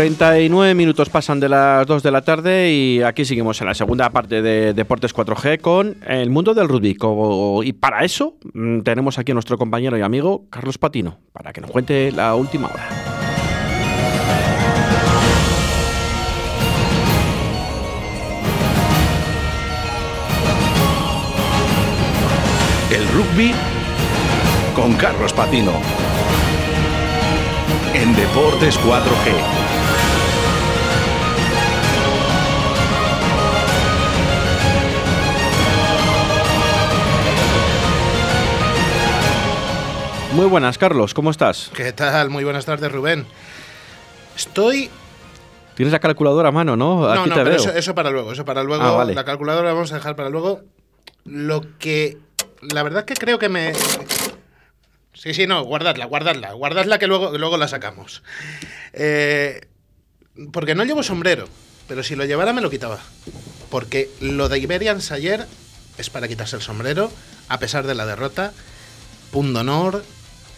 [0.00, 4.08] 39 minutos pasan de las 2 de la tarde y aquí seguimos en la segunda
[4.08, 6.96] parte de Deportes 4G con el mundo del rugby.
[7.64, 11.60] Y para eso mm, tenemos aquí a nuestro compañero y amigo Carlos Patino, para que
[11.60, 12.88] nos cuente la última hora.
[22.90, 23.52] El rugby
[24.74, 25.72] con Carlos Patino.
[27.92, 29.69] En Deportes 4G.
[40.40, 41.70] Muy buenas, Carlos, ¿cómo estás?
[41.74, 42.30] ¿Qué tal?
[42.30, 43.26] Muy buenas tardes, Rubén.
[44.34, 44.88] Estoy.
[45.74, 47.06] Tienes la calculadora a mano, ¿no?
[47.06, 48.82] Aquí no, no, pero Eso, para luego, eso para luego.
[48.82, 50.62] Ah, la calculadora la vamos a dejar para luego.
[51.26, 52.16] Lo que.
[52.62, 53.74] La verdad que creo que me.
[55.12, 56.54] Sí, sí, no, guardadla, guardadla.
[56.54, 58.22] Guardadla que luego, luego la sacamos.
[58.94, 59.60] Eh,
[60.54, 61.48] porque no llevo sombrero,
[61.86, 62.98] pero si lo llevara me lo quitaba.
[63.68, 65.46] Porque lo de Iberians ayer
[65.98, 67.12] es para quitarse el sombrero,
[67.50, 68.54] a pesar de la derrota.
[69.32, 70.02] Punto honor,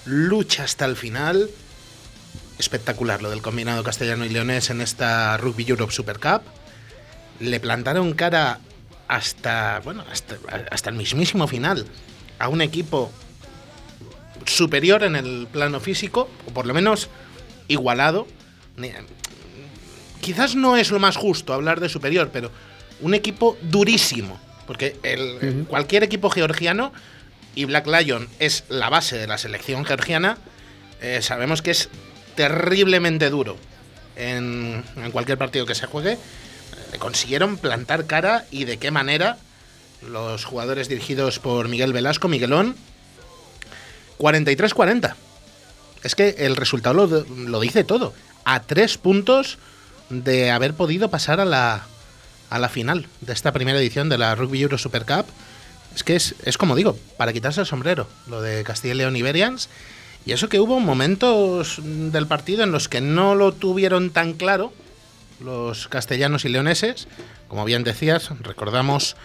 [0.05, 1.49] lucha hasta el final.
[2.59, 6.43] Espectacular lo del combinado castellano y leonés en esta Rugby Europe Super Cup.
[7.41, 8.61] Le plantaron cara
[9.09, 10.05] hasta, bueno,
[10.71, 11.87] hasta, el mismísimo final
[12.39, 13.11] a un equipo
[14.47, 17.09] superior en el plano físico, o por lo menos
[17.69, 18.27] igualado.
[20.21, 22.51] Quizás no es lo más justo hablar de superior, pero
[23.01, 24.41] un equipo durísimo.
[24.67, 26.93] Porque el, cualquier equipo georgiano
[27.55, 30.39] y Black Lion es la base de la selección georgiana,
[31.01, 31.89] eh, sabemos que es
[32.35, 33.57] terriblemente duro
[34.17, 36.19] en, cualquier partido que se juegue.
[36.99, 39.39] Consiguieron plantar cara y de qué manera
[40.07, 42.77] los jugadores dirigidos por Miguel Velasco, Miguelón,
[44.19, 45.15] 43-40.
[46.03, 48.13] Es que el resultado lo, dice todo.
[48.45, 49.59] A tres puntos
[50.11, 51.87] de haber podido pasar a la,
[52.51, 55.27] a la final de esta primera edición de la Rugby Euro Super Cup
[55.95, 59.69] es que es, como digo, para quitarse el sombrero, lo de Castilla y León Iberians.
[60.25, 64.73] Y eso que hubo momentos del partido en los que no lo tuvieron tan claro
[65.41, 67.09] los castellanos y leoneses.
[67.49, 69.17] Como bien decías, recordamos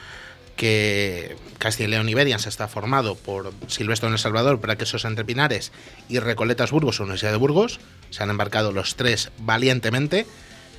[0.55, 5.71] que Castilla y León Iberians está formado por Silvestre en El Salvador, Braquesos Entre Pinares
[6.09, 7.79] y Recoletas Burgos, Universidad de Burgos.
[8.09, 10.25] Se han embarcado los tres valientemente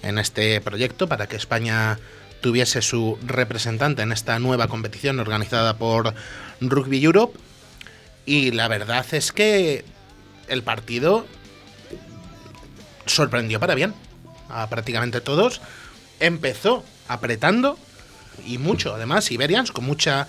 [0.02, 1.98] en este proyecto para que España
[2.40, 6.14] tuviese su representante en esta nueva competición organizada por
[6.60, 7.38] Rugby Europe.
[8.26, 9.84] Y la verdad es que
[10.48, 11.26] el partido
[13.06, 13.94] sorprendió para bien
[14.48, 15.60] a prácticamente todos.
[16.20, 17.78] Empezó apretando
[18.46, 20.26] y mucho, además, Iberians con mucha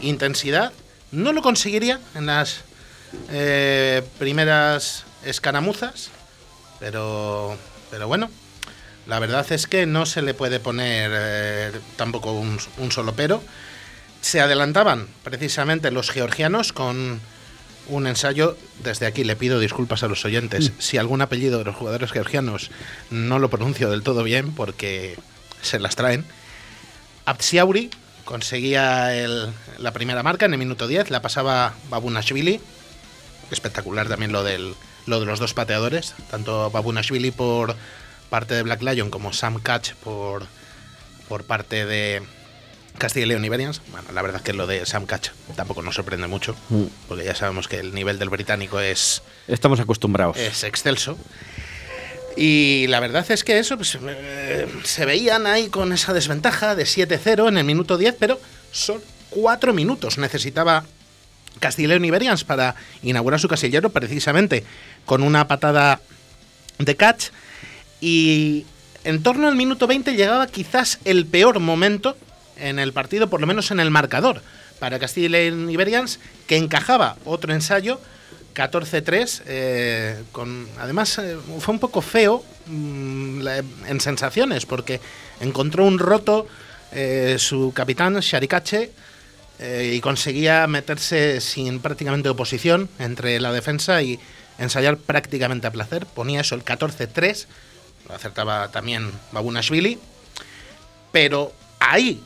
[0.00, 0.72] intensidad.
[1.12, 2.62] No lo conseguiría en las
[3.30, 6.10] eh, primeras escaramuzas,
[6.80, 7.56] pero,
[7.90, 8.28] pero bueno,
[9.06, 12.58] la verdad es que no se le puede poner eh, tampoco un,
[12.90, 13.42] solo pero.
[14.20, 17.20] Se adelantaban precisamente los georgianos con
[17.88, 18.56] un ensayo.
[18.82, 20.74] Desde aquí le pido disculpas a los oyentes mm.
[20.78, 22.70] si algún apellido de los jugadores georgianos
[23.10, 25.16] no lo pronuncio del todo bien porque
[25.62, 26.24] se las traen.
[27.26, 27.90] Abtsiauri
[28.24, 29.12] conseguía
[29.78, 32.60] la primera marca en el minuto 10, la pasaba Babunashvili.
[33.52, 34.74] Espectacular también lo, del,
[35.06, 37.76] lo de los dos pateadores, tanto Babunashvili por
[38.26, 40.46] parte de Black Lion como Sam Catch por,
[41.28, 42.22] por parte de
[42.98, 43.82] Castilla y León Iberians.
[43.90, 46.84] Bueno, la verdad es que lo de Sam Catch tampoco nos sorprende mucho, mm.
[47.08, 49.22] porque ya sabemos que el nivel del británico es...
[49.48, 50.36] Estamos acostumbrados.
[50.36, 51.16] Es excelso.
[52.36, 56.84] Y la verdad es que eso, pues, eh, se veían ahí con esa desventaja de
[56.84, 58.38] 7-0 en el minuto 10, pero
[58.72, 59.00] son
[59.30, 60.84] cuatro minutos necesitaba
[61.60, 64.64] Castilla y Iberians para inaugurar su casillero, precisamente
[65.04, 66.00] con una patada
[66.78, 67.28] de catch
[68.06, 68.64] y
[69.02, 72.16] en torno al minuto 20 llegaba quizás el peor momento
[72.56, 74.42] en el partido, por lo menos en el marcador,
[74.78, 78.00] para Castilla y Iberians, que encajaba otro ensayo,
[78.54, 83.44] 14-3, eh, con, además eh, fue un poco feo mm,
[83.88, 85.00] en sensaciones, porque
[85.40, 86.46] encontró un roto
[86.92, 88.92] eh, su capitán, Sharikache,
[89.58, 94.20] y conseguía meterse sin prácticamente oposición entre la defensa y
[94.58, 96.04] ensayar prácticamente a placer.
[96.04, 97.46] Ponía eso el 14-3
[98.08, 99.98] lo acertaba también Babunashvili,
[101.12, 102.22] pero ahí,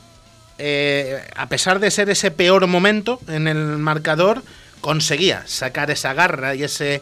[0.57, 4.43] eh, a pesar de ser ese peor momento en el marcador,
[4.81, 7.01] conseguía sacar esa garra y ese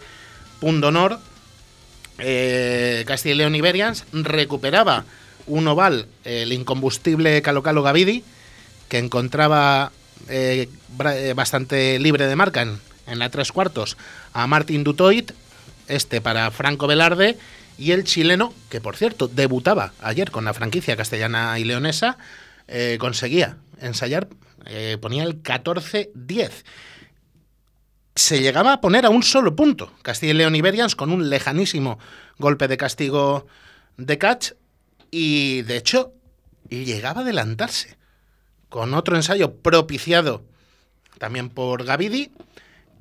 [0.60, 1.20] punto honor.
[2.20, 5.06] Eh, Castilla y León Iberians recuperaba
[5.48, 8.24] un oval, el incombustible Calocalo Gavidi,
[8.90, 9.92] que encontraba
[10.28, 10.68] eh,
[11.34, 13.98] bastante libre de marca en, en la tres cuartos
[14.34, 15.32] a Martin Dutoit,
[15.88, 17.38] este para Franco Velarde
[17.80, 22.18] y el chileno, que por cierto debutaba ayer con la franquicia castellana y leonesa,
[22.68, 24.28] eh, conseguía ensayar,
[24.66, 26.66] eh, ponía el 14-10.
[28.16, 32.00] Se llegaba a poner a un solo punto Castilla y León Iberians con un lejanísimo
[32.38, 33.48] golpe de castigo
[33.96, 34.52] de catch
[35.10, 36.12] y de hecho
[36.70, 37.98] llegaba a adelantarse
[38.68, 40.44] con otro ensayo propiciado
[41.18, 42.32] también por Gavidi,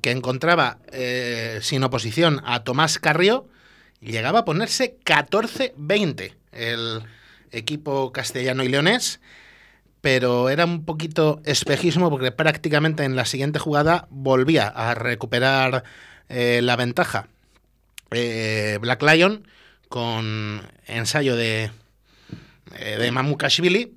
[0.01, 3.45] que encontraba eh, sin oposición a Tomás Carrió,
[4.01, 7.03] llegaba a ponerse 14-20 el
[7.51, 9.19] equipo castellano y leonés,
[10.01, 15.83] pero era un poquito espejismo porque prácticamente en la siguiente jugada volvía a recuperar
[16.29, 17.27] eh, la ventaja
[18.11, 19.47] eh, Black Lion
[19.89, 21.71] con ensayo de,
[22.79, 23.95] de Mamukashvili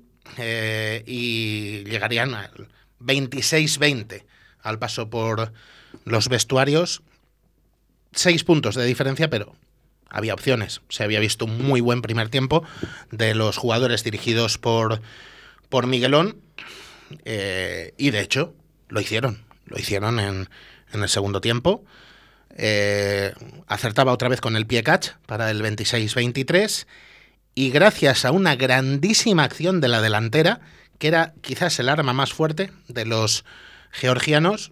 [1.05, 2.67] y llegarían al
[2.99, 4.23] 26-20
[4.61, 5.53] al paso por
[6.05, 7.03] los vestuarios.
[8.13, 9.55] Seis puntos de diferencia, pero
[10.13, 10.81] había opciones.
[10.87, 12.63] Se había visto un muy buen primer tiempo
[13.11, 15.01] de los jugadores dirigidos por,
[15.67, 16.37] por Miguelón.
[17.25, 18.53] Eh, y de hecho,
[18.87, 19.43] lo hicieron.
[19.65, 20.47] Lo hicieron en,
[20.93, 21.83] el segundo tiempo.
[22.55, 23.33] Eh,
[23.67, 26.85] acertaba otra vez con el pie catch para el 26-23.
[27.55, 30.61] Y gracias a una grandísima acción de la delantera,
[30.99, 33.45] que era quizás el arma más fuerte de los
[33.91, 34.71] georgianos,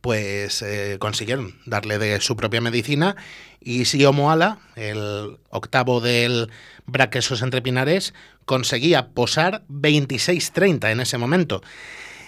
[0.00, 3.16] pues eh, consiguieron darle de su propia medicina
[3.60, 6.50] y Sio Moala, el octavo del
[6.86, 8.14] Braquesos entre Pinares,
[8.44, 11.62] conseguía posar 26-30 en ese momento.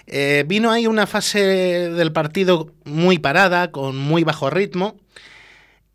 [0.07, 4.97] Eh, vino ahí una fase del partido muy parada, con muy bajo ritmo,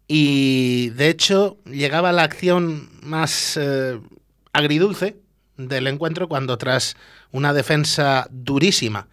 [0.06, 3.98] y de hecho llegaba la acción más eh,
[4.52, 5.16] agridulce
[5.56, 6.96] del encuentro cuando tras
[7.30, 9.08] una defensa durísima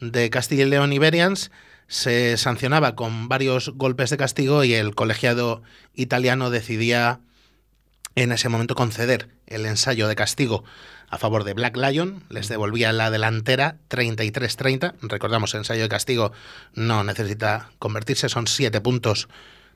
[0.00, 1.50] de Castilla y León Iberians
[1.88, 5.62] se sancionaba con varios golpes de castigo y el colegiado
[5.94, 7.20] italiano decidía
[8.14, 10.64] en ese momento conceder el ensayo de castigo
[11.08, 16.32] a favor de Black Lion, les devolvía la delantera 33-30, recordamos, ensayo de castigo
[16.74, 19.28] no necesita convertirse, son siete puntos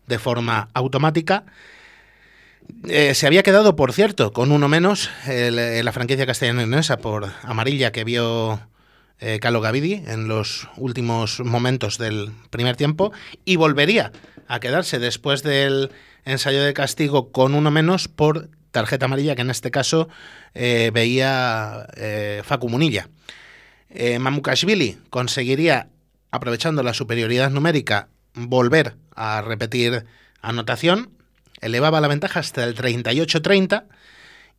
[0.06, 1.44] de forma automática.
[2.88, 8.04] Eh, se había quedado, por cierto, con uno menos la franquicia castellanesa por amarilla que
[8.04, 8.60] vio
[9.20, 13.12] eh, Gavidi en los últimos momentos del primer tiempo
[13.44, 14.12] y volvería
[14.48, 15.90] a quedarse después del
[16.24, 20.08] ensayo de castigo con uno menos por tarjeta amarilla que en este caso
[20.54, 23.08] eh, veía eh, Facu Munilla.
[23.90, 25.88] Eh, Mamukashvili conseguiría,
[26.30, 30.06] aprovechando la superioridad numérica, volver a repetir
[30.40, 31.10] anotación,
[31.60, 33.84] elevaba la ventaja hasta el 38-30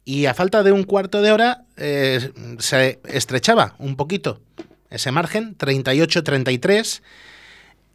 [0.04, 4.42] y a falta de un cuarto de hora eh, se estrechaba un poquito
[4.90, 7.02] ese margen, 38-33.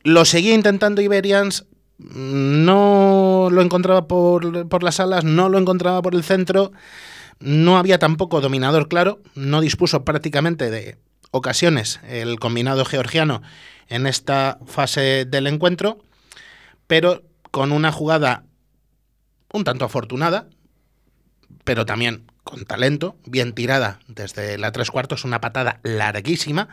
[0.03, 1.67] Lo seguía intentando Iberians,
[1.99, 6.73] no lo encontraba por, por, las alas, no lo encontraba por el centro,
[7.39, 10.97] no había tampoco dominador claro, no dispuso prácticamente de
[11.31, 13.43] ocasiones el combinado georgiano
[13.89, 15.99] en esta fase del encuentro,
[16.87, 18.45] pero con una jugada
[19.53, 20.49] un tanto afortunada,
[21.67, 26.69] pero también con talento, bien tirada desde la tres cuartos, una patada larguísima.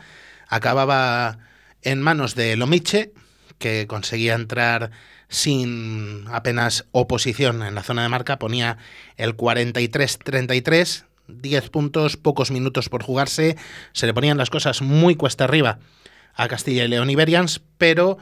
[0.46, 1.38] Acababa
[1.82, 3.12] en manos de Lomiche,
[3.58, 4.92] que conseguía entrar
[5.28, 8.78] sin apenas oposición en la zona de marca, ponía
[9.16, 13.56] el 43-33, 10 puntos, pocos minutos por jugarse,
[13.92, 15.80] se le ponían las cosas muy cuesta arriba
[16.34, 18.16] a Castilla y León Iberians, pero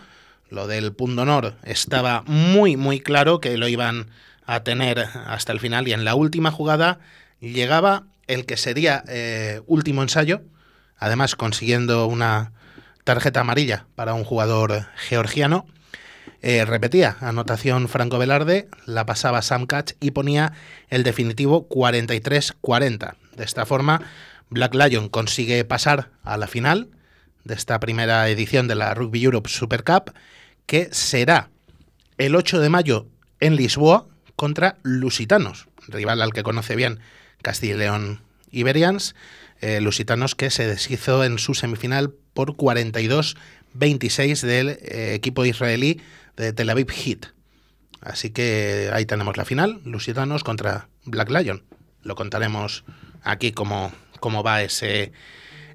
[0.49, 4.09] lo del punto honor estaba muy, muy claro que lo iban
[4.54, 6.99] a tener hasta el final y en la última jugada
[7.40, 10.42] llegaba el que sería eh, último ensayo,
[10.99, 12.52] además consiguiendo una
[13.04, 15.66] tarjeta amarilla para un jugador georgiano.
[16.42, 20.52] Eh, repetía anotación Franco Velarde, la pasaba Sam Catch y ponía
[20.88, 23.14] el definitivo 43-40.
[23.37, 24.02] De esta forma,
[24.50, 26.90] Black Lion consigue pasar a la final
[27.44, 30.12] de esta primera edición de la Rugby Europe Super Cup,
[30.66, 31.49] que será
[32.18, 33.06] el 8 de mayo
[33.40, 34.06] en Lisboa,
[34.37, 37.01] contra Lusitanos, rival al que conoce bien
[37.43, 39.15] Castilla y León Iberians,
[39.61, 46.01] eh, Lusitanos que se deshizo en su semifinal por 42-26 del eh, equipo israelí
[46.37, 47.27] de Tel Aviv Heat.
[48.01, 51.62] Así que ahí tenemos la final, Lusitanos contra Black Lion.
[52.03, 52.85] Lo contaremos
[53.23, 55.12] aquí cómo, cómo va ese,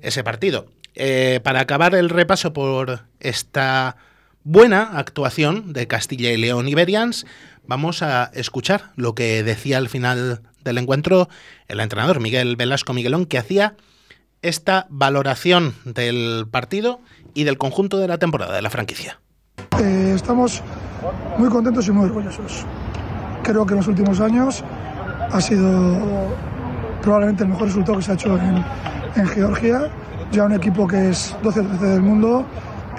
[0.01, 0.67] ese partido.
[0.95, 3.97] Eh, para acabar el repaso por esta
[4.43, 7.25] buena actuación de Castilla y León Iberians,
[7.67, 11.29] vamos a escuchar lo que decía al final del encuentro
[11.67, 13.75] el entrenador Miguel Velasco Miguelón, que hacía
[14.41, 16.99] esta valoración del partido
[17.33, 19.19] y del conjunto de la temporada de la franquicia.
[19.79, 20.61] Eh, estamos
[21.37, 22.65] muy contentos y muy orgullosos.
[23.43, 24.63] creo que en los últimos años
[25.31, 26.29] ha sido
[27.01, 28.63] probablemente el mejor resultado que se ha hecho en,
[29.15, 29.89] en Georgia.
[30.31, 32.45] Ya un equipo que es 12-13 del mundo,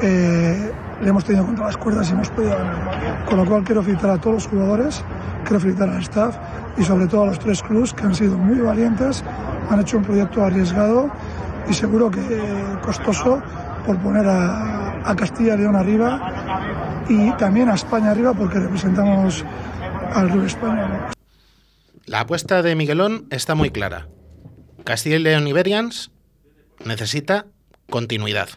[0.02, 3.24] eh, le hemos tenido contra las cuerdas y hemos podido ganar.
[3.26, 5.04] Con lo cual quiero felicitar a todos los jugadores,
[5.44, 6.36] quiero felicitar al staff
[6.76, 9.24] y sobre todo a los tres clubs que han sido muy valientes,
[9.70, 11.10] han hecho un proyecto arriesgado
[11.68, 12.20] y seguro que
[12.82, 13.42] costoso
[13.86, 19.44] por poner a, a Castilla y León arriba y también a España arriba porque representamos
[20.12, 20.90] al club español.
[22.06, 24.08] La apuesta de Miguelón está muy clara.
[24.84, 26.10] Castilla y León Iberians
[26.84, 27.46] necesita
[27.90, 28.48] continuidad.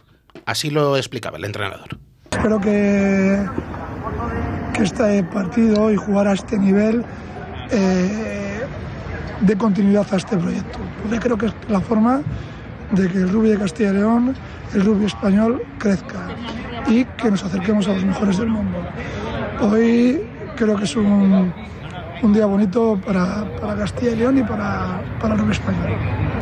[0.46, 1.98] Así lo explicaba el entrenador.
[2.32, 3.46] Espero que,
[4.80, 7.04] este partido y jugar a este nivel
[7.70, 8.62] eh,
[9.42, 10.78] dé continuidad a este proyecto.
[11.02, 12.22] Porque creo que es la forma
[12.90, 14.34] de que el rugby de Castilla y León,
[14.74, 16.30] el rugby español, crezca
[16.88, 18.78] y que nos acerquemos a los mejores del mundo.
[19.60, 20.22] Hoy
[20.56, 21.52] creo que es un,
[22.22, 26.41] un día bonito para, para, Castilla y León y para, para el rugby español.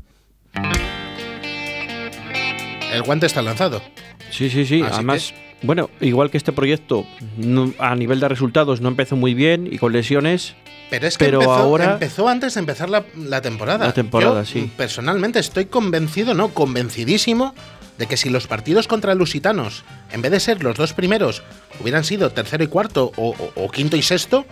[2.92, 3.82] El guante está lanzado.
[4.30, 4.82] Sí, sí, sí.
[4.82, 7.06] Así Además, bueno, igual que este proyecto
[7.36, 10.54] no- a nivel de resultados no empezó muy bien y con lesiones,
[10.90, 13.86] Pero es que Pero empezó, ahora- empezó antes de empezar la, la temporada.
[13.86, 14.72] La temporada, Yo, sí.
[14.76, 17.54] Personalmente estoy convencido, no, convencidísimo
[17.96, 21.42] de que si los partidos contra Lusitanos, en vez de ser los dos primeros,
[21.80, 24.46] hubieran sido tercero y cuarto o, o- o quinto y sexto,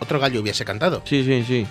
[0.00, 1.02] otro gallo hubiese cantado.
[1.06, 1.66] Sí, sí, sí.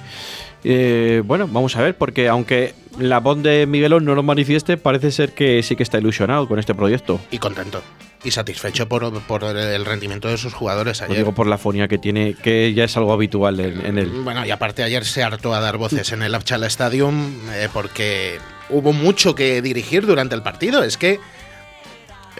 [0.64, 5.12] Eh, bueno, vamos a ver, porque aunque la voz de Miguelón no lo manifieste, parece
[5.12, 7.20] ser que sí que está ilusionado con este proyecto.
[7.32, 7.82] Y contento.
[8.24, 11.18] Y satisfecho por, por el rendimiento de sus jugadores Lo ayer.
[11.18, 14.10] digo por la fonía que tiene, que ya es algo habitual en, en él.
[14.24, 18.40] Bueno, y aparte ayer se hartó a dar voces en el Upchala Stadium eh, porque
[18.72, 20.84] hubo mucho que dirigir durante el partido.
[20.84, 21.20] Es que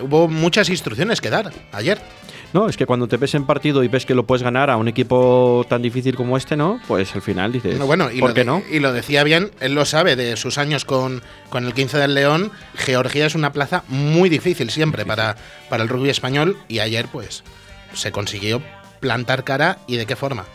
[0.02, 2.00] hubo muchas instrucciones que dar ayer.
[2.56, 4.78] No, es que cuando te ves en partido y ves que lo puedes ganar a
[4.78, 6.80] un equipo tan difícil como este, ¿no?
[6.88, 8.64] Pues al final dices, No, bueno, y ¿por lo, qué de- no?
[8.72, 12.14] y lo decía bien, él lo sabe de sus años con, con el 15 del
[12.14, 12.54] León.
[12.76, 15.36] Georgia es una plaza muy difícil siempre para,
[15.70, 17.44] para el rugby español y ayer pues
[17.94, 18.62] se consiguió
[19.02, 20.46] plantar cara y de qué forma.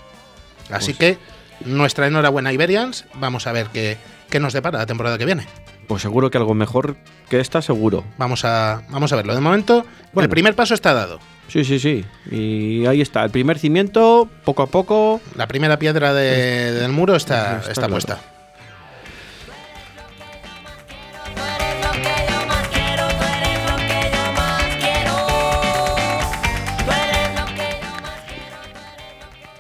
[0.70, 1.18] Así que
[1.66, 3.98] nuestra enhorabuena Iberians, vamos a ver qué,
[4.30, 5.46] qué nos depara la temporada que viene.
[5.86, 6.96] Pues seguro que algo mejor
[7.28, 8.04] que esta, seguro.
[8.16, 9.34] Vamos a, vamos a verlo.
[9.34, 10.24] De momento, Bueno.
[10.24, 11.18] el primer paso está dado.
[11.50, 12.04] Sí, sí, sí.
[12.30, 15.20] Y ahí está, el primer cimiento, poco a poco.
[15.36, 18.20] La primera piedra de- del muro está, Está puesta.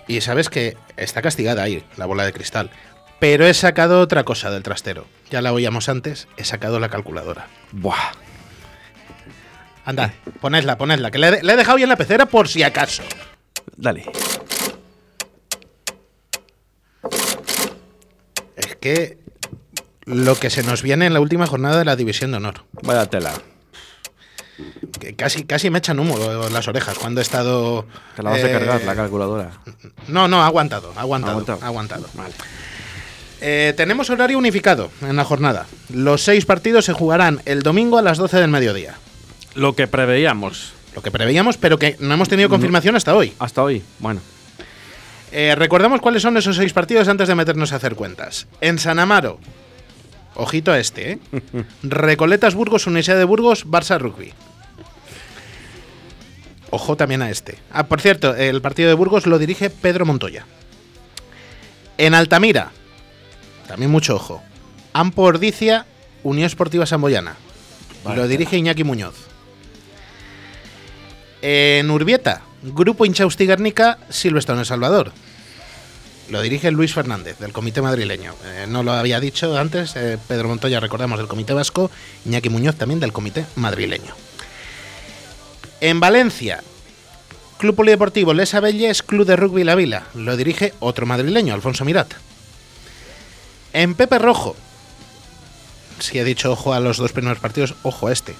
[0.06, 2.70] Y sabes que está castigada ahí, la bola de cristal.
[3.20, 5.06] Pero he sacado otra cosa del trastero.
[5.30, 7.46] Ya la oíamos antes, he sacado la calculadora.
[7.72, 8.12] Buah.
[9.84, 13.02] Anda, ponedla, ponedla, que le he, dejado ahí en la pecera por si acaso.
[13.76, 14.04] Dale.
[18.56, 19.18] Es que
[20.04, 22.64] lo que se nos viene en la última jornada de la División de Honor.
[22.82, 23.32] Vaya tela.
[24.98, 26.18] Que casi, casi me echan humo
[26.52, 27.86] las orejas cuando he estado...
[28.14, 29.50] Te la vas a eh, cargar, la calculadora.
[30.08, 31.58] No, no, ha aguantado, ha aguantado, Aguantado.
[31.62, 32.06] ha aguantado.
[32.14, 32.34] Vale.
[33.40, 35.66] Eh, tenemos horario unificado en la jornada.
[35.88, 38.98] Los seis partidos se jugarán el domingo a las 12 del mediodía.
[39.54, 43.32] Lo que preveíamos Lo que preveíamos, pero que no hemos tenido confirmación hasta hoy.
[43.38, 43.82] hasta hoy.
[43.98, 44.20] Bueno,
[45.32, 48.48] Eh, recordamos cuáles son esos seis partidos antes de meternos a hacer cuentas.
[48.60, 49.38] En San Amaro,
[50.34, 51.18] ojito a este, ¿eh?
[51.84, 54.32] Recoletas Burgos, Universidad de Burgos, Barça Rugby.
[56.70, 57.58] Ojo también a este.
[57.72, 60.46] Ah, por cierto, el partido de Burgos lo dirige Pedro Montoya.
[61.98, 62.72] En Altamira,
[63.68, 64.42] también mucho ojo.
[64.92, 65.86] Ampo Ordicia,
[66.24, 67.36] Unión Esportiva Samboyana.
[68.16, 69.14] Lo dirige Iñaki Muñoz.
[71.42, 75.12] En Urbieta, Grupo Inchausti Guernica, Silvestre en El Salvador.
[76.28, 78.34] Lo dirige Luis Fernández, del Comité Madrileño.
[78.44, 81.90] Eh, no lo había dicho antes, eh, Pedro Montoya, recordamos, del Comité Vasco,
[82.24, 84.14] Iñaki Muñoz también del Comité Madrileño.
[85.80, 86.62] En Valencia,
[87.58, 90.04] Club Polideportivo Les Abelles, Club de Rugby La Vila.
[90.14, 92.12] Lo dirige otro madrileño, Alfonso Mirat.
[93.72, 94.56] En Pepe Rojo,
[95.98, 98.34] si he dicho ojo a los dos primeros partidos, ojo a este.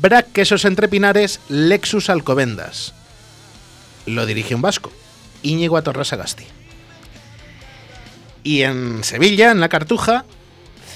[0.00, 2.94] Brac Quesos Entre Pinares, Lexus Alcobendas.
[4.06, 4.92] Lo dirige un vasco,
[5.42, 6.44] Íñigo Atorra Sagasti.
[8.42, 10.24] Y en Sevilla, en la Cartuja,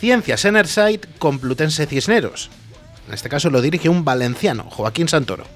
[0.01, 2.51] Ciencias Enerside Complutense Cisneros.
[3.07, 5.47] En este caso lo dirige un valenciano, Joaquín Santoro.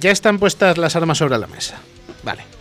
[0.00, 1.78] Ya están puestas las armas sobre la mesa.
[2.22, 2.55] Vale.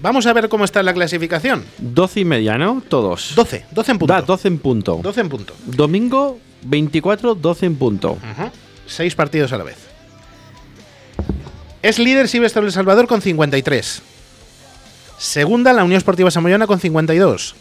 [0.00, 1.64] Vamos a ver cómo está la clasificación.
[1.78, 2.82] 12 y media, ¿no?
[2.88, 3.34] Todos.
[3.34, 4.14] 12, 12 en punto.
[4.14, 5.00] Da, 12 en punto.
[5.02, 5.54] 12 en punto.
[5.66, 8.12] Domingo 24, 12 en punto.
[8.12, 8.50] Ujú.
[8.86, 9.76] Seis partidos a la vez.
[11.82, 14.02] Es líder Silvestre El Salvador con 53.
[15.18, 17.54] Segunda, la Unión Esportiva Samoyana con 52.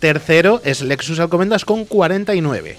[0.00, 2.78] Tercero es Lexus Alcobendas con 49.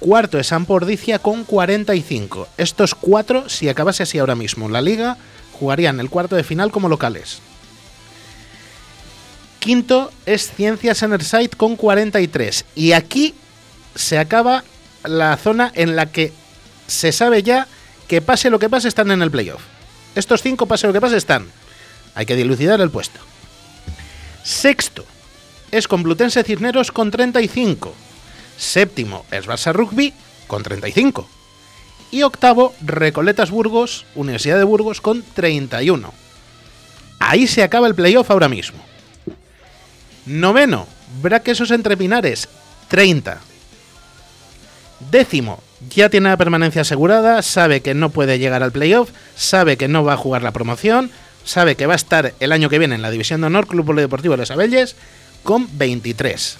[0.00, 2.48] Cuarto es Ampordicia con 45.
[2.56, 5.16] Estos cuatro, si acabase así ahora mismo la liga,
[5.58, 7.40] jugarían el cuarto de final como locales.
[9.58, 12.64] Quinto es Ciencias Enerside con 43.
[12.74, 13.34] Y aquí
[13.94, 14.64] se acaba
[15.04, 16.32] la zona en la que
[16.86, 17.66] se sabe ya
[18.06, 19.62] que pase lo que pase están en el playoff.
[20.14, 21.46] Estos cinco, pase lo que pase, están.
[22.14, 23.20] Hay que dilucidar el puesto.
[24.42, 25.04] Sexto
[25.70, 27.94] es Complutense Cisneros con 35.
[28.56, 30.14] Séptimo es Barça Rugby
[30.46, 31.28] con 35.
[32.10, 36.12] Y octavo, Recoletas Burgos, Universidad de Burgos con 31.
[37.18, 38.78] Ahí se acaba el playoff ahora mismo.
[40.24, 40.86] Noveno,
[41.22, 42.48] Braquesos entre Pinares,
[42.88, 43.40] 30.
[45.10, 49.88] Décimo, ya tiene la permanencia asegurada, sabe que no puede llegar al playoff, sabe que
[49.88, 51.10] no va a jugar la promoción,
[51.44, 53.86] sabe que va a estar el año que viene en la División de Honor Club
[53.86, 54.96] Polideportivo Les Abelles
[55.44, 56.58] con 23.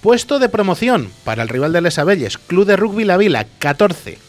[0.00, 4.25] Puesto de promoción para el rival de Les Abelles, Club de Rugby La Vila, 14.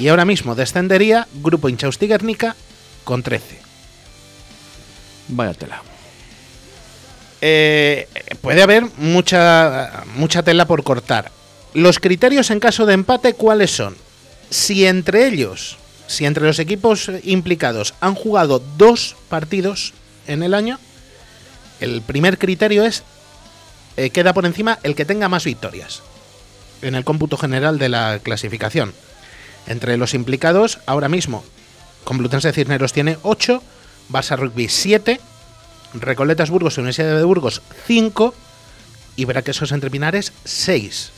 [0.00, 2.56] Y ahora mismo descendería Grupo Inchausti Guernica
[3.04, 3.60] con 13.
[5.28, 5.82] Vaya tela.
[7.42, 8.08] Eh,
[8.40, 11.30] puede haber mucha, mucha tela por cortar.
[11.74, 13.94] Los criterios en caso de empate, ¿cuáles son?
[14.48, 15.76] Si entre ellos,
[16.06, 19.92] si entre los equipos implicados han jugado dos partidos
[20.26, 20.78] en el año,
[21.78, 23.02] el primer criterio es
[23.98, 26.02] eh, queda por encima el que tenga más victorias
[26.80, 28.94] en el cómputo general de la clasificación.
[29.66, 31.44] Entre los implicados, ahora mismo,
[32.04, 33.62] Complutense Cisneros tiene 8,
[34.10, 35.20] Barça Rugby 7,
[35.94, 38.34] Recoletas Burgos y Universidad de Burgos 5
[39.16, 41.10] y Braquesos Entre Pinares 6.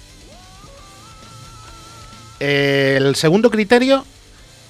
[2.40, 4.04] El segundo criterio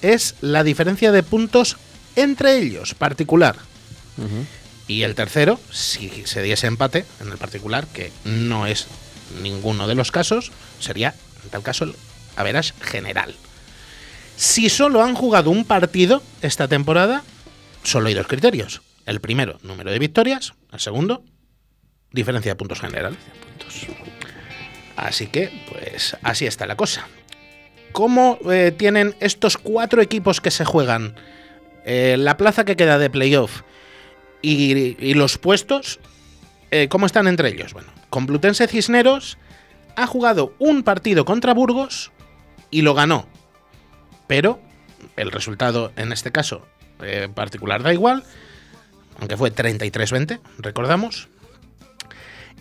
[0.01, 1.77] es la diferencia de puntos
[2.15, 3.55] entre ellos, particular.
[4.87, 8.85] Y el tercero, si se diese empate en el particular, que no es
[9.41, 11.95] ninguno de los casos, sería en tal caso el
[12.35, 13.33] average general.
[14.35, 17.23] Si solo han jugado un partido esta temporada,
[17.83, 18.81] solo hay dos criterios.
[19.05, 20.53] El primero, número de victorias.
[20.71, 21.23] El segundo,
[22.11, 23.17] diferencia de puntos general.
[24.95, 27.07] Así que, pues así está la cosa.
[27.91, 31.15] ¿Cómo eh, tienen estos cuatro equipos que se juegan
[31.85, 33.61] eh, la plaza que queda de playoff
[34.41, 35.99] y, y los puestos?
[36.71, 37.73] eh, ¿Cómo están entre ellos?
[37.73, 39.37] Bueno, Complutense Cisneros
[39.95, 42.11] ha jugado un partido contra Burgos
[42.71, 43.27] y lo ganó.
[44.27, 44.59] Pero
[45.15, 46.65] el resultado en este caso
[47.01, 48.23] eh, particular da igual,
[49.19, 51.27] aunque fue 33-20, recordamos.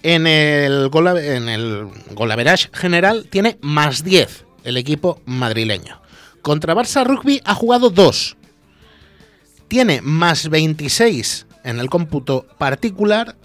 [0.03, 6.01] En el, gol, en el gol average general tiene más 10 el equipo madrileño.
[6.41, 8.37] Contra Barça Rugby ha jugado 2.
[9.69, 13.37] Tiene más 26 en el cómputo particular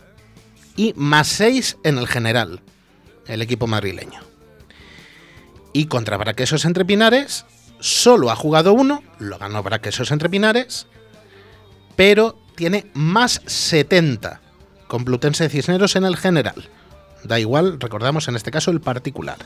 [0.75, 2.61] y más 6 en el general,
[3.27, 4.21] el equipo madrileño.
[5.73, 7.45] Y contra Braquesos Entre Pinares
[7.79, 10.87] solo ha jugado uno, lo ganó Braquesos Entre Pinares,
[11.95, 14.41] pero tiene más 70
[14.87, 16.69] Complutense Cisneros en el general.
[17.23, 19.37] Da igual, recordamos en este caso el particular.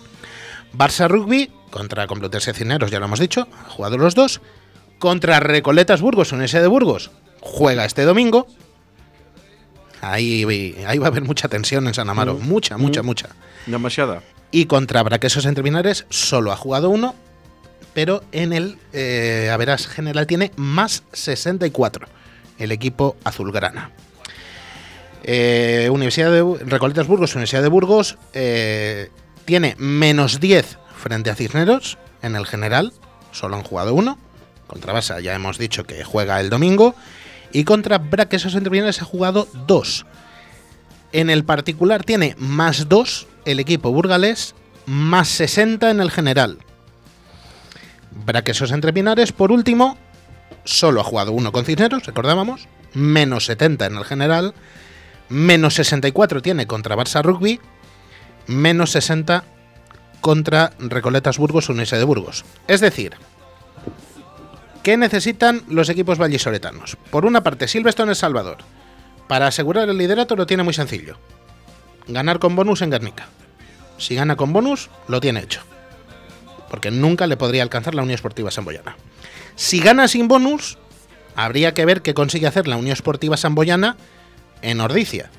[0.77, 4.41] Barça Rugby contra Complutense Cisneros, ya lo hemos dicho, ha jugado los dos.
[4.99, 8.45] Contra Recoletas Burgos, Universidad de Burgos, juega este domingo.
[10.01, 10.43] Ahí,
[10.87, 12.47] ahí va a haber mucha tensión en San Amaro, Mm.
[12.47, 13.05] mucha, mucha, Mm.
[13.05, 13.29] mucha.
[13.67, 14.21] Demasiada.
[14.51, 17.15] Y contra Braquesos Entre Pinares solo ha jugado uno,
[17.93, 22.08] pero en el eh, Averas general tiene más 64
[22.58, 23.91] el equipo azulgrana.
[25.23, 29.10] Eh, Universidad de Recoletas Burgos, Universidad de Burgos eh,
[29.45, 32.93] tiene menos 10 frente a Cisneros en el general,
[33.32, 34.17] solo han jugado uno.
[34.67, 36.95] Contra Barça ya hemos dicho que juega el domingo.
[37.51, 40.06] Y contra Braquesos Entre Pinares ha jugado dos.
[41.12, 46.60] En el particular tiene más 2 el equipo burgalés, más 60 en el general.
[48.12, 49.97] Braquesos entre Pinares, por último,
[50.63, 54.54] solo ha jugado uno con Cisneros, recordábamos, menos 70 en el general,
[55.30, 57.60] menos 64 tiene contra Barça Rugby,
[58.47, 59.43] menos 60
[60.19, 62.45] contra Recoletas Burgos, Unese de Burgos.
[62.67, 63.13] Es decir,
[64.84, 66.97] ¿qué necesitan los equipos vallisoletanos?
[67.10, 68.58] Por una parte, Silverstone El Salvador.
[69.28, 71.17] Para asegurar el liderato lo tiene muy sencillo.
[72.08, 73.28] Ganar con bonus en Guernica.
[73.97, 75.62] Si gana con bonus, lo tiene hecho.
[76.71, 78.95] Porque nunca le podría alcanzar la Unión Esportiva Samboyana.
[79.55, 80.77] Si gana sin bonus,
[81.36, 83.97] habría que ver qué consigue hacer la Unión Esportiva Samboyana
[84.62, 85.29] en Ordicia.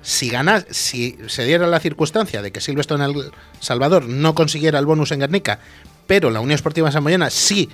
[0.00, 4.86] Si gana, si se diera la circunstancia de que Silverstone El Salvador no consiguiera el
[4.86, 5.58] bonus en Guernica,
[6.06, 7.68] pero la Unión Esportiva Samboyana sí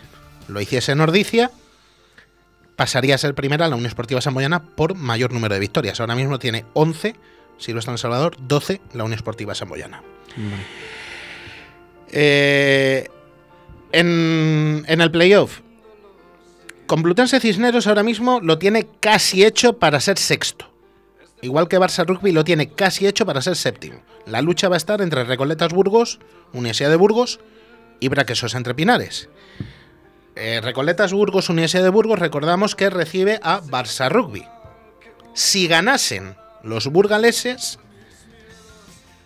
[0.49, 1.53] lo hiciese en Ordicia,
[2.75, 6.01] pasaría a ser primera la Unión Esportiva Samboyana por mayor número de victorias.
[6.01, 7.15] Ahora mismo tiene 11
[7.59, 10.03] Silvestre en Salvador, 12 la Unión Esportiva Samboyana.
[12.17, 13.09] Eh,
[13.91, 15.63] en, el playoff,
[16.87, 20.71] Complutense Cisneros ahora mismo lo tiene casi hecho para ser sexto.
[21.43, 24.01] Igual que Barça Rugby lo tiene casi hecho para ser séptimo.
[24.27, 26.21] La lucha va a estar entre Recoletas Burgos,
[26.53, 27.41] Universidad de Burgos
[27.99, 29.29] y Braquesos Entre Pinares.
[30.37, 34.45] Eh, Recoletas Burgos, Universidad de Burgos, recordamos que recibe a Barça Rugby.
[35.33, 37.81] Si ganasen los burgaleses,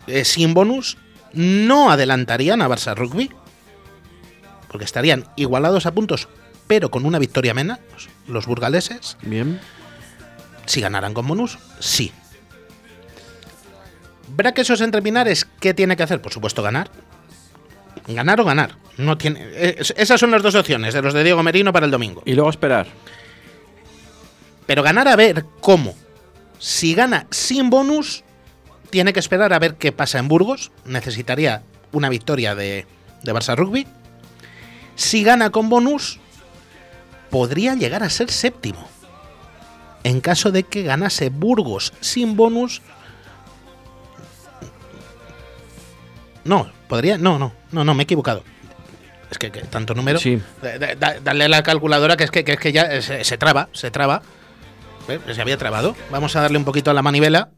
[0.06, 0.96] eh, sin bonus,
[1.32, 3.30] no adelantarían a Barça Rugby,
[4.68, 6.28] porque estarían igualados a puntos,
[6.66, 7.78] pero con una victoria menos,
[8.26, 9.16] los burgaleses.
[9.22, 9.60] Bien.
[10.66, 12.12] Si ganaran con bonus, sí.
[14.36, 16.20] Braquesos entre Pinares, ¿qué tiene que hacer?
[16.20, 16.90] Por supuesto, ganar.
[18.06, 18.76] Ganar o ganar.
[18.98, 21.92] No tiene, es- esas son las dos opciones de los de Diego Merino para el
[21.92, 22.22] domingo.
[22.26, 22.86] Y luego esperar.
[24.66, 25.94] Pero ganar a ver cómo.
[26.58, 28.22] Si gana sin bonus,
[28.90, 30.70] tiene que esperar a ver qué pasa en Burgos.
[30.84, 32.86] Necesitaría una victoria de,
[33.22, 33.86] de Barça Rugby.
[34.96, 36.18] Si gana con bonus,
[37.30, 38.88] podría llegar a ser séptimo.
[40.04, 42.82] En caso de que ganase Burgos sin bonus.
[46.44, 47.18] No, podría.
[47.18, 48.42] No, no, no, no, me he equivocado.
[49.30, 50.18] Es que, que tanto número.
[50.18, 50.40] Sí.
[50.62, 53.68] Da- a la calculadora que es que, que es que ya eh, se, se traba,
[53.72, 54.22] se traba.
[55.06, 55.20] ¿Ves?
[55.34, 55.94] Se había trabado.
[56.10, 57.50] Vamos a darle un poquito a la manivela.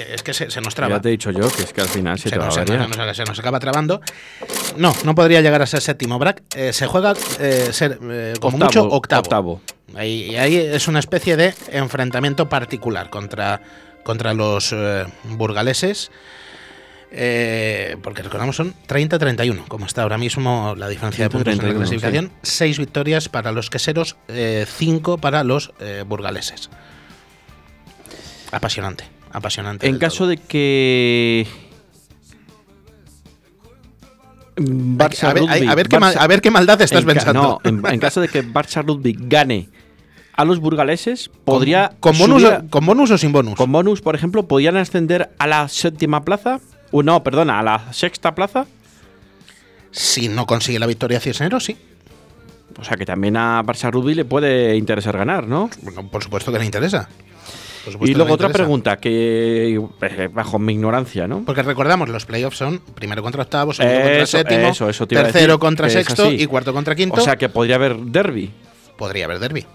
[0.00, 0.96] Es que, es que se, se nos traba.
[0.96, 3.38] Ya te he dicho yo que es que al final se, Se nos, se nos-
[3.38, 4.00] acaba trabando.
[4.76, 6.18] No, no podría llegar a ser séptimo.
[6.18, 9.20] Brack eh, se juega eh, ser eh, como mucho octavo.
[9.22, 9.60] octavo.
[9.96, 13.60] Ahí, y ahí es una especie de enfrentamiento particular contra,
[14.04, 14.74] contra los
[15.24, 16.10] burgaleses.
[17.12, 21.64] Eh, porque recordamos son 30-31, como está ahora mismo la diferencia de puntos en la
[21.70, 22.32] 30-31, clasificación.
[22.42, 26.70] Seis victorias para los queseros, eh, cinco para los eh, burgaleses.
[28.52, 29.86] Apasionante, apasionante.
[29.88, 30.28] En caso todo.
[30.28, 31.46] de que.
[34.56, 37.06] Barça a, ver, Rugby- a ver qué, mal- Barça- a ver qué maldad estás en
[37.06, 37.42] pensando.
[37.42, 39.68] No, en, en caso de que Barça Rugby gane
[40.34, 41.92] a los burgaleses, podría.
[42.00, 43.54] ¿Con, con bonus, a- ¿Con bonus o sin bonus?
[43.54, 46.60] con bonus, por ejemplo, podrían ascender a la séptima plaza.
[46.92, 48.66] O no, perdona, a la sexta plaza.
[49.92, 51.76] Si no consigue la victoria Cisneros, sí.
[52.78, 55.70] O sea que también a Barça Rugby le puede interesar ganar, ¿no?
[55.82, 57.08] Bueno, por supuesto que le interesa.
[58.02, 61.44] Y luego otra pregunta, que eh, bajo mi ignorancia, ¿no?
[61.44, 65.88] Porque recordamos, los playoffs son primero contra octavo, segundo contra séptimo, eso, eso tercero contra
[65.88, 67.20] sexto y cuarto contra quinto.
[67.20, 68.50] O sea que podría haber derby.
[68.96, 69.66] podría haber derby.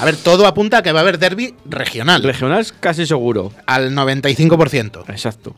[0.00, 3.52] A ver, todo apunta a que va a haber derby regional Regional es casi seguro.
[3.66, 5.56] al 95% Exacto.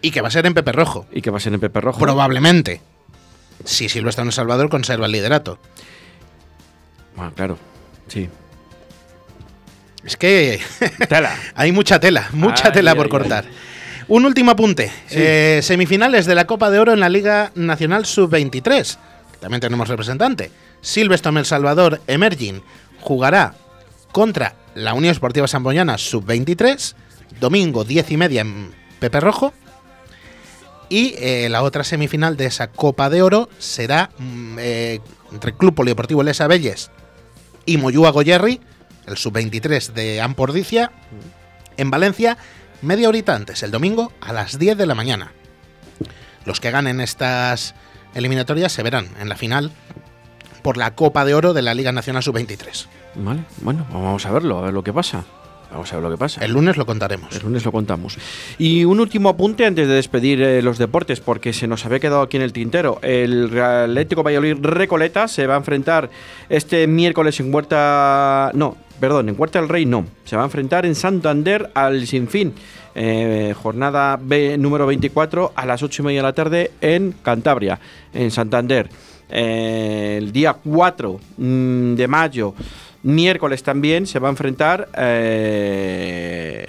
[0.00, 1.06] y que va a ser en Pepe Rojo.
[1.12, 1.98] Y que va a ser en Pepe Rojo.
[2.00, 2.80] Probablemente.
[3.64, 5.58] Si Silvestre en El Salvador conserva el liderato.
[7.16, 7.58] Ah, claro.
[8.08, 8.28] Sí.
[10.04, 10.60] Es que
[11.08, 11.36] Tela.
[11.54, 13.10] Hay mucha tela, mucha Ay, tela ay, por ay.
[13.10, 13.44] cortar.
[14.06, 14.92] Un último apunte.
[15.10, 18.98] Eh, semifinales de la Copa de Oro en la Liga Nacional Sub-23.
[19.40, 20.50] También tenemos representante.
[20.82, 22.62] Silvestre El Salvador Emerging
[23.00, 23.54] jugará
[24.12, 26.94] contra la Unión Esportiva Samboyana Sub-23.
[27.40, 29.54] Domingo 10 y media en Pepe Rojo.
[30.90, 35.00] Y eh, la otra semifinal de esa Copa de Oro será mm, eh,
[35.32, 36.90] entre Club Polideportivo Les Abelles
[37.66, 38.60] y Moyúa Goyerri,
[39.06, 40.92] el sub-23 de Ampordicia,
[41.76, 42.36] en Valencia,
[42.82, 45.32] media horita antes, el domingo a las 10 de la mañana.
[46.44, 47.74] Los que ganen estas
[48.14, 49.72] eliminatorias se verán en la final
[50.62, 52.86] por la Copa de Oro de la Liga Nacional Sub-23.
[53.16, 55.24] Vale, bueno, vamos a verlo, a ver lo que pasa.
[55.70, 56.44] Vamos a ver lo que pasa.
[56.44, 57.34] El lunes lo contaremos.
[57.34, 58.16] El lunes lo contamos.
[58.58, 62.22] Y un último apunte antes de despedir eh, los deportes, porque se nos había quedado
[62.22, 63.00] aquí en el tintero.
[63.02, 66.10] El Atlético Valladolid Recoleta se va a enfrentar
[66.48, 68.52] este miércoles en Huerta.
[68.54, 70.06] No, perdón, en Huerta del Rey no.
[70.24, 72.54] Se va a enfrentar en Santander al Sinfín.
[72.94, 77.80] Eh, jornada B número 24 a las 8 y media de la tarde en Cantabria,
[78.12, 78.88] en Santander.
[79.28, 82.54] Eh, el día 4 mm, de mayo
[83.02, 86.66] miércoles también se va a enfrentar eh,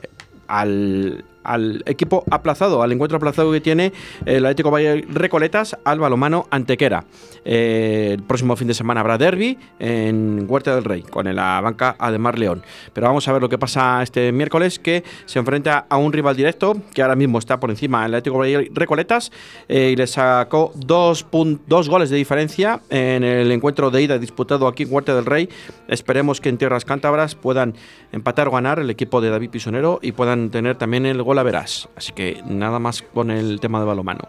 [0.47, 3.93] al, al equipo aplazado, al encuentro aplazado que tiene
[4.25, 7.05] el Atlético Valle Recoletas al balomano Antequera.
[7.43, 11.95] Eh, el próximo fin de semana habrá derby en Huerta del Rey con la banca
[11.99, 12.63] Ademar León.
[12.93, 16.36] Pero vamos a ver lo que pasa este miércoles que se enfrenta a un rival
[16.36, 19.31] directo que ahora mismo está por encima del Atlético Valle Recoletas
[19.69, 21.25] eh, y le sacó dos,
[21.67, 25.49] dos goles de diferencia en el encuentro de ida disputado aquí en Huerta del Rey.
[25.88, 27.75] Esperemos que en tierras cántabras puedan
[28.12, 31.43] empatar o ganar el equipo de David Pisonero y puedan tener también el gol a
[31.43, 31.88] verás.
[31.95, 34.28] Así que nada más con el tema de balomano.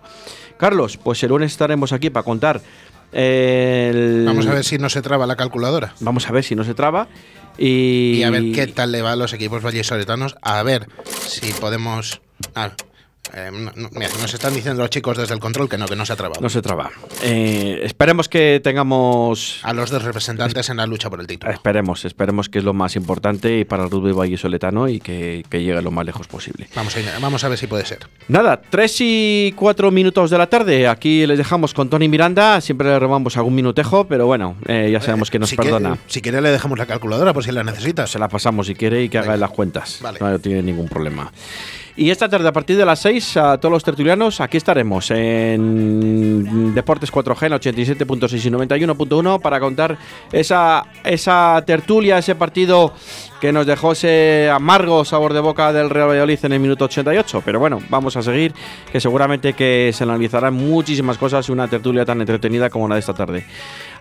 [0.58, 2.60] Carlos, pues el lunes estaremos aquí para contar
[3.12, 5.94] El- Vamos a ver si no se traba la calculadora.
[6.00, 7.08] Vamos a ver si no se traba.
[7.58, 10.36] Y, Y a ver qué tal le va a los equipos vallisoletanos.
[10.42, 10.88] A ver
[11.26, 12.20] si podemos.
[12.54, 12.72] ah,
[13.34, 15.96] eh, no- no, mira, nos están diciendo los chicos desde el control que no, que
[15.96, 16.40] no se ha trabado.
[16.40, 16.90] No se traba.
[17.22, 19.60] Eh, esperemos que tengamos.
[19.62, 21.52] A los dos representantes en la lucha por el título.
[21.52, 25.80] Esperemos, esperemos que es lo más importante para el rugby vallisoletano y que, que llegue
[25.82, 26.68] lo más lejos posible.
[26.74, 28.00] Vamos a, vamos a ver si puede ser.
[28.28, 30.88] Nada, 3 y 4 minutos de la tarde.
[30.88, 32.60] Aquí les dejamos con Tony Miranda.
[32.60, 35.90] Siempre le robamos algún minutejo, pero bueno, eh, ya sabemos que nos si perdona.
[35.90, 38.10] Quiere, si quiere, le dejamos la calculadora por si la necesitas.
[38.10, 39.98] Se la pasamos si quiere y que haga las cuentas.
[40.02, 40.18] Vale.
[40.20, 41.32] No tiene ningún problema.
[41.96, 46.74] Y esta tarde, a partir de las 6, a todos los tertulianos, aquí estaremos en
[46.74, 49.96] Deportes 4G, en 87.6 y 91.1, para contar
[50.30, 52.92] esa, esa tertulia, ese partido
[53.40, 57.42] que nos dejó ese amargo sabor de boca del Real Valladolid en el minuto 88.
[57.42, 58.52] Pero bueno, vamos a seguir,
[58.92, 63.14] que seguramente que se analizarán muchísimas cosas una tertulia tan entretenida como la de esta
[63.14, 63.46] tarde.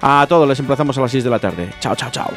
[0.01, 1.69] A todos les emplazamos a las 6 de la tarde.
[1.79, 2.31] Chao, chao, chao.